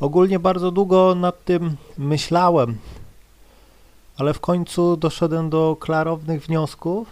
[0.00, 2.78] Ogólnie bardzo długo nad tym myślałem,
[4.16, 7.08] ale w końcu doszedłem do klarownych wniosków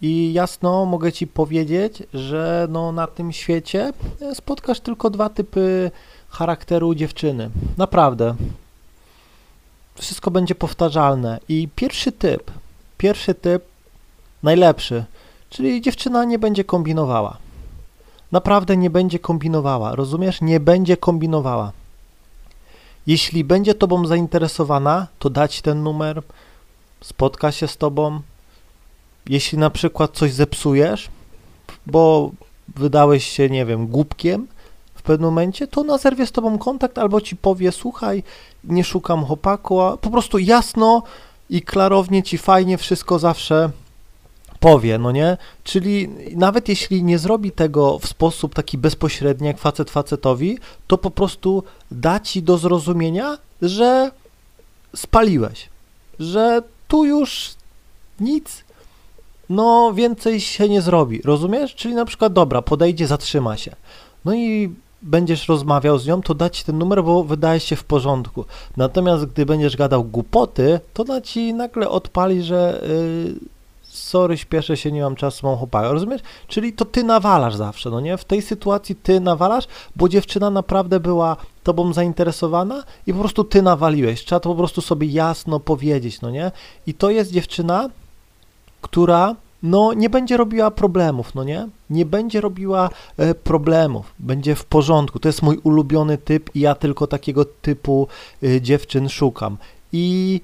[0.00, 3.92] i jasno mogę Ci powiedzieć, że no na tym świecie
[4.34, 5.90] spotkasz tylko dwa typy
[6.28, 7.50] charakteru dziewczyny.
[7.76, 8.34] Naprawdę.
[9.94, 11.40] Wszystko będzie powtarzalne.
[11.48, 12.50] I pierwszy typ,
[12.98, 13.64] pierwszy typ,
[14.42, 15.04] najlepszy,
[15.50, 17.36] czyli dziewczyna nie będzie kombinowała.
[18.32, 20.40] Naprawdę nie będzie kombinowała, rozumiesz?
[20.40, 21.72] Nie będzie kombinowała.
[23.06, 26.22] Jeśli będzie tobą zainteresowana, to dać ten numer,
[27.00, 28.20] spotka się z tobą.
[29.28, 31.08] Jeśli na przykład coś zepsujesz,
[31.86, 32.30] bo
[32.76, 34.46] wydałeś się, nie wiem, głupkiem
[34.94, 38.22] w pewnym momencie, to ona zerwie z tobą kontakt albo ci powie, słuchaj,
[38.64, 41.02] nie szukam chłopaku, a po prostu jasno
[41.50, 43.70] i klarownie ci fajnie wszystko zawsze
[44.62, 45.36] powie, no nie?
[45.64, 51.10] Czyli nawet jeśli nie zrobi tego w sposób taki bezpośredni, jak facet facetowi, to po
[51.10, 54.10] prostu da ci do zrozumienia, że
[54.96, 55.68] spaliłeś,
[56.18, 57.54] że tu już
[58.20, 58.64] nic,
[59.48, 61.74] no więcej się nie zrobi, rozumiesz?
[61.74, 63.76] Czyli na przykład, dobra, podejdzie, zatrzyma się,
[64.24, 68.44] no i będziesz rozmawiał z nią, to dać ten numer, bo wydaje się w porządku.
[68.76, 72.82] Natomiast gdy będziesz gadał głupoty, to da ci nagle odpali, że
[73.26, 73.34] yy,
[73.92, 76.20] sorry, śpieszę się, nie mam czasu, mam chłopaka, rozumiesz?
[76.48, 78.16] Czyli to ty nawalasz zawsze, no nie?
[78.16, 79.64] W tej sytuacji ty nawalasz,
[79.96, 84.24] bo dziewczyna naprawdę była tobą zainteresowana i po prostu ty nawaliłeś.
[84.24, 86.50] Trzeba to po prostu sobie jasno powiedzieć, no nie?
[86.86, 87.90] I to jest dziewczyna,
[88.80, 91.68] która no nie będzie robiła problemów, no nie?
[91.90, 95.18] Nie będzie robiła e, problemów, będzie w porządku.
[95.18, 98.08] To jest mój ulubiony typ i ja tylko takiego typu
[98.42, 99.56] e, dziewczyn szukam.
[99.92, 100.40] I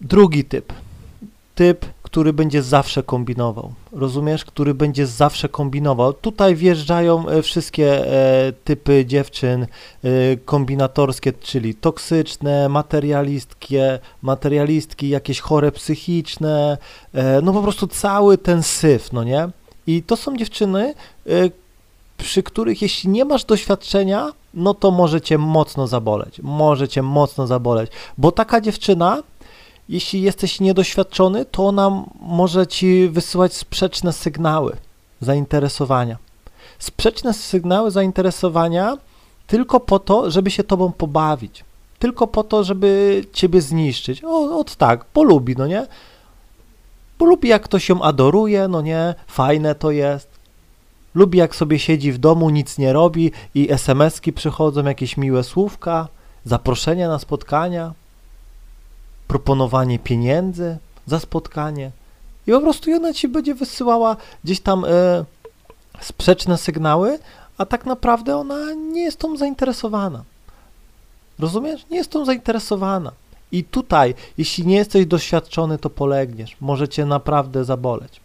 [0.00, 0.72] drugi typ.
[1.54, 3.72] Typ, który będzie zawsze kombinował.
[3.92, 4.44] Rozumiesz?
[4.44, 6.12] Który będzie zawsze kombinował.
[6.12, 9.66] Tutaj wjeżdżają e, wszystkie e, typy dziewczyn e,
[10.36, 16.78] kombinatorskie, czyli toksyczne, materialistkie, materialistki, jakieś chore psychiczne,
[17.42, 19.48] no po prostu cały ten syf, no nie?
[19.86, 20.94] I to są dziewczyny,
[22.16, 26.40] przy których jeśli nie masz doświadczenia, no to może cię mocno zaboleć.
[26.42, 29.22] Może cię mocno zaboleć, bo taka dziewczyna
[29.88, 34.76] jeśli jesteś niedoświadczony, to ona może ci wysyłać sprzeczne sygnały
[35.20, 36.16] zainteresowania.
[36.78, 38.96] Sprzeczne sygnały zainteresowania
[39.46, 41.64] tylko po to, żeby się tobą pobawić.
[41.98, 44.24] Tylko po to, żeby ciebie zniszczyć.
[44.24, 45.86] O, od tak, polubi, no nie?
[47.18, 49.14] Polubi, jak ktoś ją adoruje, no nie?
[49.26, 50.28] Fajne to jest.
[51.14, 56.08] Lubi, jak sobie siedzi w domu, nic nie robi i SMS-ki przychodzą, jakieś miłe słówka,
[56.44, 57.92] zaproszenia na spotkania
[59.28, 60.76] proponowanie pieniędzy
[61.06, 61.90] za spotkanie
[62.46, 64.88] i po prostu ona ci będzie wysyłała gdzieś tam e,
[66.00, 67.18] sprzeczne sygnały,
[67.58, 70.24] a tak naprawdę ona nie jest tą zainteresowana.
[71.38, 71.86] Rozumiesz?
[71.90, 73.12] Nie jest tą zainteresowana.
[73.52, 76.56] I tutaj, jeśli nie jesteś doświadczony, to polegniesz.
[76.60, 78.20] Może cię naprawdę zaboleć.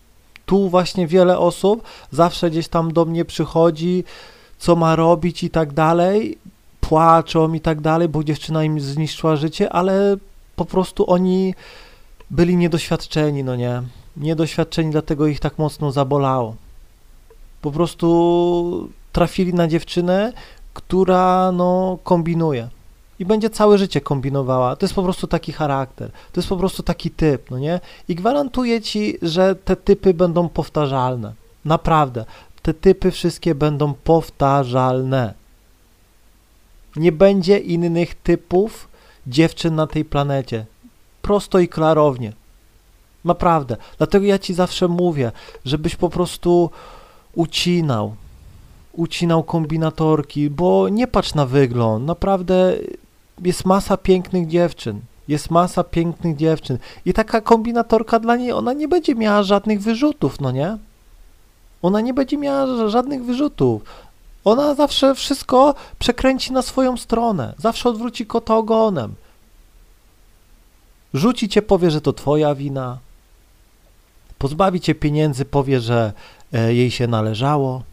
[0.45, 4.03] Tu właśnie wiele osób zawsze gdzieś tam do mnie przychodzi,
[4.57, 6.37] co ma robić i tak dalej,
[6.81, 10.17] płaczą i tak dalej, bo dziewczyna im zniszczyła życie, ale
[10.65, 11.55] po prostu oni
[12.29, 13.81] byli niedoświadczeni, no nie?
[14.17, 16.55] Niedoświadczeni, dlatego ich tak mocno zabolało.
[17.61, 20.33] Po prostu trafili na dziewczynę,
[20.73, 22.69] która no kombinuje
[23.19, 24.75] i będzie całe życie kombinowała.
[24.75, 27.79] To jest po prostu taki charakter, to jest po prostu taki typ, no nie?
[28.07, 31.33] I gwarantuję ci, że te typy będą powtarzalne.
[31.65, 32.25] Naprawdę.
[32.61, 35.33] Te typy wszystkie będą powtarzalne.
[36.95, 38.90] Nie będzie innych typów,
[39.27, 40.65] dziewczyn na tej planecie.
[41.21, 42.33] Prosto i klarownie.
[43.25, 43.77] Naprawdę.
[43.97, 45.31] Dlatego ja ci zawsze mówię,
[45.65, 46.69] żebyś po prostu
[47.35, 48.15] ucinał.
[48.93, 52.05] Ucinał kombinatorki, bo nie patrz na wygląd.
[52.05, 52.73] Naprawdę
[53.41, 54.99] jest masa pięknych dziewczyn.
[55.27, 56.77] Jest masa pięknych dziewczyn.
[57.05, 60.77] I taka kombinatorka dla niej, ona nie będzie miała żadnych wyrzutów, no nie?
[61.81, 63.81] Ona nie będzie miała żadnych wyrzutów.
[64.45, 69.13] Ona zawsze wszystko przekręci na swoją stronę, zawsze odwróci kota ogonem.
[71.13, 72.97] Rzuci cię, powie, że to twoja wina.
[74.37, 76.13] Pozbawi cię pieniędzy, powie, że
[76.53, 77.83] e, jej się należało.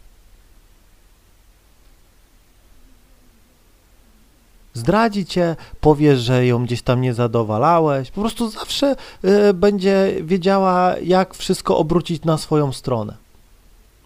[4.74, 8.10] Zdradzi cię, powie, że ją gdzieś tam nie zadowalałeś.
[8.10, 13.16] Po prostu zawsze y, będzie wiedziała, jak wszystko obrócić na swoją stronę.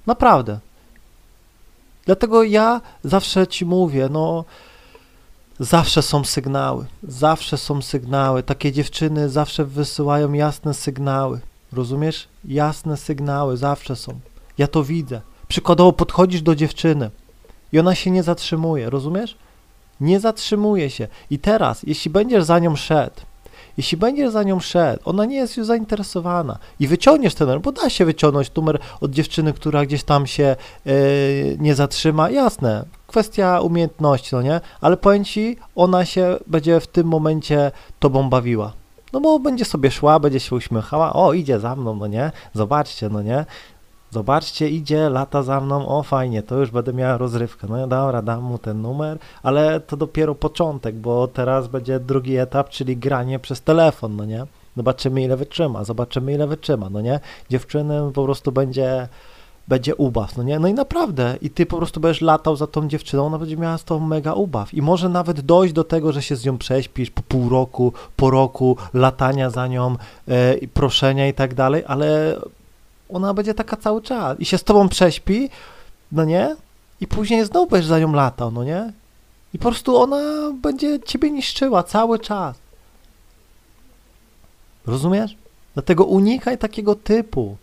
[0.07, 0.59] Naprawdę.
[2.07, 4.45] Dlatego ja zawsze ci mówię, no
[5.65, 8.43] zawsze są sygnały, zawsze są sygnały.
[8.43, 11.41] Takie dziewczyny zawsze wysyłają jasne sygnały.
[11.73, 12.29] Rozumiesz?
[12.45, 14.21] Jasne sygnały zawsze są.
[14.59, 15.21] Ja to widzę.
[15.49, 17.11] Przykładowo podchodzisz do dziewczyny
[17.73, 19.37] i ona się nie zatrzymuje, rozumiesz?
[20.03, 21.09] nie zatrzymuje się.
[21.31, 23.21] I teraz, jeśli będziesz za nią szedł,
[23.77, 27.73] jeśli będziesz za nią szedł, ona nie jest już zainteresowana i wyciągniesz ten numer, bo
[27.73, 30.93] da się wyciągnąć numer od dziewczyny, która gdzieś tam się yy,
[31.61, 34.61] nie zatrzyma, jasne, kwestia umiejętności, no nie?
[34.81, 38.73] Ale powiem ci, ona się będzie w tym momencie tobą bawiła.
[39.13, 42.33] No bo będzie sobie szła, będzie się uśmiechała, o idzie za mną, no nie?
[42.55, 43.45] Zobaczcie, no nie?
[44.13, 47.67] Zobaczcie, idzie, lata za mną, o fajnie, to już będę miała rozrywkę.
[47.71, 52.69] No dobra, dam mu ten numer, ale to dopiero początek, bo teraz będzie drugi etap,
[52.69, 54.47] czyli granie przez telefon, no nie?
[54.77, 57.21] Zobaczymy ile wytrzyma, zobaczymy ile wytrzyma, no nie?
[57.51, 59.09] Dziewczyny po prostu będzie
[59.69, 60.59] będzie ubaw, no nie?
[60.59, 63.79] No i naprawdę, i ty po prostu będziesz latał za tą dziewczyną, ona będzie miała
[63.79, 67.11] z tą mega ubaw i może nawet dojść do tego, że się z nią prześpisz
[67.11, 69.97] po pół roku, po roku latania za nią,
[70.29, 72.37] e, proszenia i tak dalej, ale
[73.13, 75.51] ona będzie taka cały czas i się z tobą prześpi,
[76.13, 76.57] no nie?
[77.01, 78.93] I później znowu będziesz za nią latał, no nie?
[79.55, 82.57] I po prostu ona będzie ciebie niszczyła cały czas.
[84.87, 85.37] Rozumiesz?
[85.75, 87.57] Dlatego unikaj takiego typu.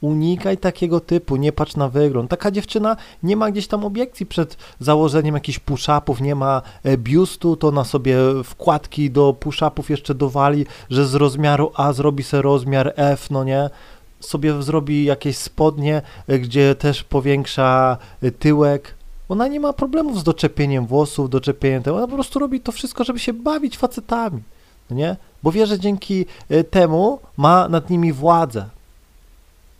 [0.00, 2.30] Unikaj takiego typu, nie patrz na wygląd.
[2.30, 7.56] Taka dziewczyna nie ma gdzieś tam obiekcji przed założeniem jakichś push-upów, nie ma e, biustu,
[7.56, 12.92] to na sobie wkładki do push-upów jeszcze dowali, że z rozmiaru A zrobi sobie rozmiar
[12.96, 13.70] F, no nie?
[14.20, 18.94] Sobie zrobi jakieś spodnie, e, gdzie też powiększa e, tyłek.
[19.28, 21.96] Ona nie ma problemów z doczepieniem włosów, doczepieniem tego.
[21.96, 24.42] Ona po prostu robi to wszystko, żeby się bawić facetami,
[24.90, 25.16] no nie?
[25.42, 26.26] Bo wie, że dzięki
[26.70, 28.68] temu ma nad nimi władzę.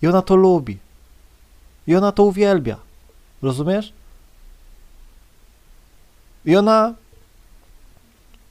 [0.03, 0.79] I ona to lubi.
[1.87, 2.77] I ona to uwielbia.
[3.43, 3.93] Rozumiesz?
[6.45, 6.95] I ona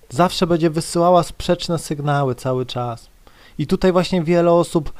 [0.09, 3.07] zawsze będzie wysyłała sprzeczne sygnały cały czas.
[3.57, 4.93] I tutaj właśnie wiele osób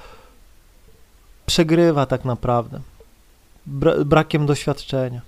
[1.48, 2.80] przegrywa tak naprawdę.
[3.66, 5.22] Bra brakiem doświadczenia.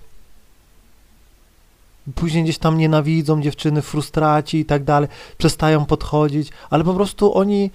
[2.14, 5.08] Później gdzieś tam nienawidzą dziewczyny, frustraci i tak dalej,
[5.38, 7.70] przestają podchodzić, ale po prostu oni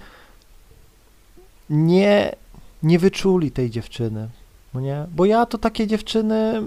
[1.70, 2.36] nie
[2.82, 4.28] nie wyczuli tej dziewczyny,
[4.74, 5.06] no nie?
[5.10, 6.62] Bo ja to takie dziewczyny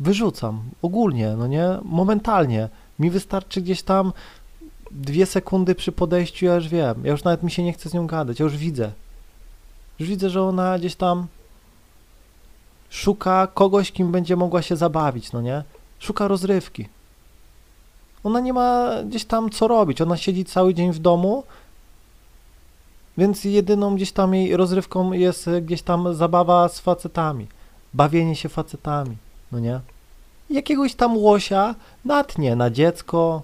[0.00, 1.78] wyrzucam ogólnie, no nie?
[1.82, 2.68] Momentalnie.
[2.98, 4.12] Mi wystarczy gdzieś tam
[4.90, 7.04] dwie sekundy przy podejściu, ja już wiem.
[7.04, 8.92] Ja już nawet mi się nie chce z nią gadać, ja już widzę.
[9.98, 11.26] Już widzę, że ona gdzieś tam
[12.90, 15.64] szuka kogoś, kim będzie mogła się zabawić, no nie?
[15.98, 16.88] Szuka rozrywki.
[18.24, 20.00] Ona nie ma gdzieś tam co robić.
[20.00, 21.44] Ona siedzi cały dzień w domu,
[23.18, 27.46] więc jedyną gdzieś tam jej rozrywką jest gdzieś tam zabawa z facetami,
[27.94, 29.16] bawienie się facetami,
[29.52, 29.80] no nie?
[30.50, 31.74] Jakiegoś tam łosia
[32.04, 33.42] natnie na dziecko,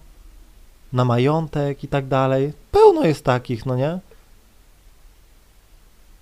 [0.93, 2.53] na majątek i tak dalej.
[2.71, 3.99] Pełno jest takich, no nie?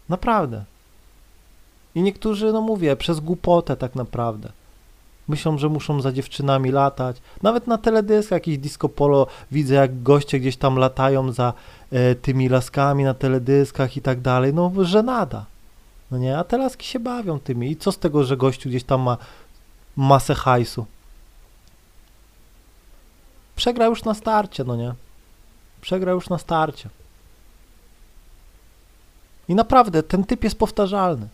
[0.08, 0.64] Naprawdę.
[1.94, 4.52] I niektórzy, no mówię, przez głupotę tak naprawdę.
[5.28, 7.16] Myślą, że muszą za dziewczynami latać.
[7.42, 11.52] Nawet na teledyskach jakiś disco polo widzę, jak goście gdzieś tam latają za
[11.92, 14.54] e, tymi laskami na teledyskach i tak dalej.
[14.54, 15.46] No, żenada.
[16.10, 17.70] No nie, a te laski się bawią tymi.
[17.70, 19.16] I co z tego, że gościu gdzieś tam ma
[19.96, 20.86] masę hajsu?
[23.60, 24.94] Przegra już na starcie, no nie?
[25.80, 26.88] Przegra już na starcie.
[29.48, 31.28] I naprawdę, ten typ jest powtarzalny.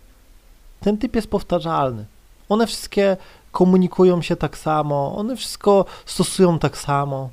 [0.80, 2.04] Ten typ jest powtarzalny.
[2.48, 3.16] One wszystkie
[3.52, 7.30] komunikują się tak samo, one wszystko stosują tak samo.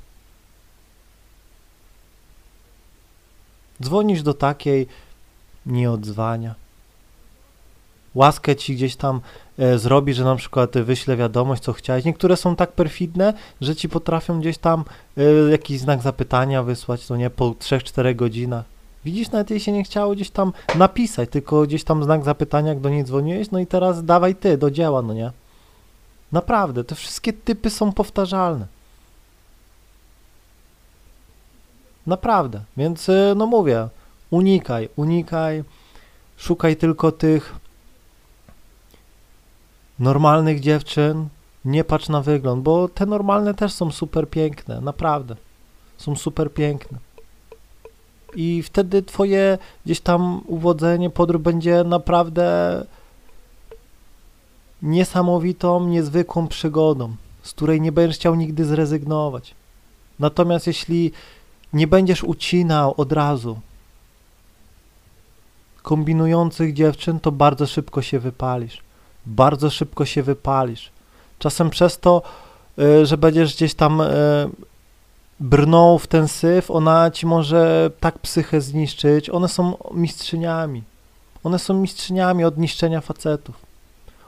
[3.83, 4.87] Dzwonisz do takiej,
[5.65, 6.55] nie odzwania.
[8.15, 9.21] Łaskę ci gdzieś tam
[9.75, 12.05] zrobi, że na przykład wyśle wiadomość, co chciałeś.
[12.05, 14.85] Niektóre są tak perfidne, że ci potrafią gdzieś tam
[15.17, 18.65] e, jakiś znak zapytania wysłać, to nie po 3-4 godzinach.
[19.05, 22.79] Widzisz, nawet jej się nie chciało gdzieś tam napisać, tylko gdzieś tam znak zapytania, jak
[22.79, 25.31] do niej dzwoniłeś, no i teraz dawaj ty, do dzieła, no nie?
[26.31, 28.65] Naprawdę, te wszystkie typy są powtarzalne.
[32.07, 33.87] Naprawdę, więc y, no mówię,
[34.31, 35.63] unikaj, unikaj,
[36.37, 37.55] szukaj tylko tych
[40.03, 41.27] normalnych dziewczyn,
[41.65, 45.35] nie patrz na wygląd, bo te normalne też są super piękne, naprawdę,
[45.97, 46.97] są super piękne.
[48.35, 52.85] I wtedy twoje gdzieś tam uwodzenie, podróż będzie naprawdę
[54.81, 59.55] niesamowitą, niezwykłą przygodą, z której nie będziesz chciał nigdy zrezygnować.
[60.19, 61.11] Natomiast jeśli
[61.73, 63.59] nie będziesz ucinał od razu
[65.81, 68.81] kombinujących dziewczyn, to bardzo szybko się wypalisz.
[69.25, 70.91] Bardzo szybko się wypalisz.
[71.39, 72.21] Czasem przez to,
[72.79, 74.05] y, że będziesz gdzieś tam y,
[75.39, 79.29] brnął w ten syf, ona ci może tak psychę zniszczyć.
[79.29, 80.83] One są mistrzyniami.
[81.43, 83.55] One są mistrzyniami od niszczenia facetów.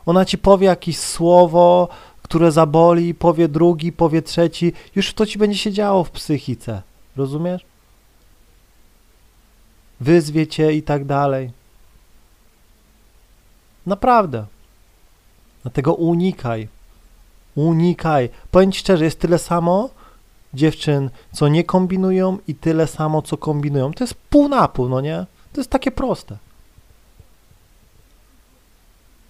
[0.05, 1.89] Ona ci powie jakieś słowo,
[2.21, 6.81] które zaboli, powie drugi, powie trzeci, już to ci będzie się działo w psychice.
[7.15, 7.65] Rozumiesz?
[9.99, 11.51] Wyzwie cię i tak dalej.
[13.85, 14.45] Naprawdę.
[15.65, 16.67] Dlatego unikaj.
[17.55, 18.29] Unikaj.
[18.51, 19.89] Powiem ci szczerze, jest tyle samo
[20.53, 23.93] dziewczyn, co nie kombinują i tyle samo, co kombinują.
[23.93, 25.25] To jest pół na pół, no nie?
[25.53, 26.37] To jest takie proste.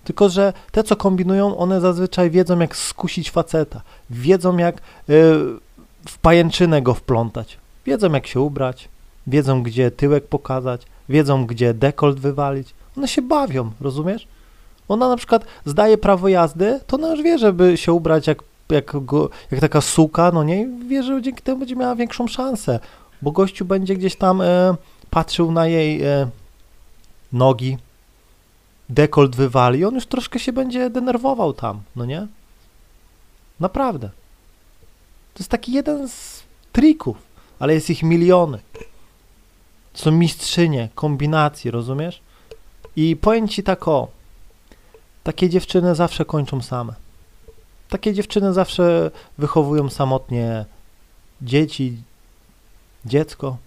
[0.03, 3.81] Tylko, że te, co kombinują, one zazwyczaj wiedzą, jak skusić faceta.
[4.09, 4.81] Wiedzą, jak y,
[6.07, 7.57] w pajęczynę go wplątać.
[7.85, 8.89] Wiedzą, jak się ubrać.
[9.27, 10.81] Wiedzą, gdzie tyłek pokazać.
[11.09, 12.73] Wiedzą, gdzie dekolt wywalić.
[12.97, 14.27] One się bawią, rozumiesz?
[14.87, 19.05] Ona na przykład zdaje prawo jazdy, to ona już wie, żeby się ubrać jak, jak,
[19.05, 20.61] go, jak taka suka, no nie?
[20.61, 22.79] I wie, że dzięki temu będzie miała większą szansę,
[23.21, 24.75] bo gościu będzie gdzieś tam e,
[25.09, 26.27] patrzył na jej e,
[27.33, 27.77] nogi,
[28.89, 32.27] dekolt wywali on już troszkę się będzie denerwował tam, no nie?
[33.59, 34.09] Naprawdę.
[35.33, 37.17] To jest taki jeden z trików,
[37.59, 38.59] ale jest ich miliony.
[39.93, 42.21] Są mistrzynie, kombinacji, rozumiesz?
[42.95, 44.07] I powiem ci tak o,
[45.25, 46.93] takie dziewczyny zawsze kończą same.
[47.89, 50.65] Takie dziewczyny zawsze wychowują samotnie
[51.41, 51.97] dzieci,
[53.05, 53.57] dziecko.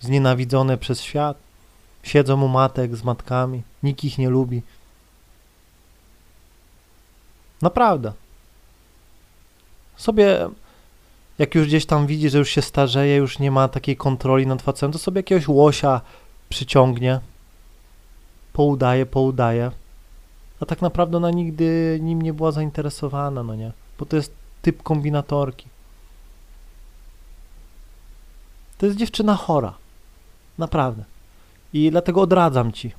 [0.00, 1.36] Znienawidzone przez świat.
[2.02, 3.62] Siedzą u matek z matkami.
[3.82, 4.62] Nikt ich nie lubi.
[7.62, 8.12] Naprawdę.
[9.96, 10.48] Sobie,
[11.38, 14.62] jak już gdzieś tam widzi, że już się starzeje, już nie ma takiej kontroli nad
[14.62, 16.00] facetem, to sobie jakiegoś łosia
[16.52, 17.20] przyciągnie,
[18.52, 19.70] poudaje, poudaje,
[20.60, 23.72] a tak naprawdę ona nigdy nim nie była zainteresowana, no nie?
[23.98, 24.32] Bo to jest
[24.62, 25.66] typ kombinatorki.
[28.78, 29.74] To jest dziewczyna chora.
[30.58, 31.04] Naprawdę.
[31.72, 32.92] I dlatego odradzam ci.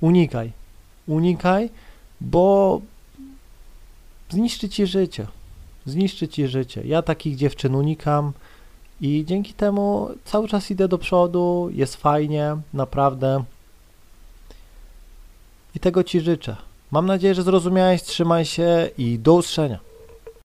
[0.00, 0.52] Unikaj.
[1.06, 1.70] Unikaj,
[2.20, 2.80] bo
[4.30, 5.26] zniszczy ci życie.
[5.86, 6.82] Zniszczy ci życie.
[6.84, 8.32] Ja takich dziewczyn unikam.
[9.00, 13.44] I dzięki temu cały czas idę do przodu, jest fajnie, naprawdę.
[15.74, 16.56] I tego Ci życzę.
[16.90, 19.87] Mam nadzieję, że zrozumiałeś, trzymaj się i do usłyszenia.